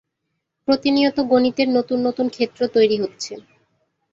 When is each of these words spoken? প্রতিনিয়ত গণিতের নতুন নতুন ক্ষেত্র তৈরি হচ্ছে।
প্রতিনিয়ত 0.67 1.17
গণিতের 1.29 1.67
নতুন 1.69 1.99
নতুন 2.07 2.25
ক্ষেত্র 2.29 2.61
তৈরি 2.75 2.97
হচ্ছে। 2.99 3.33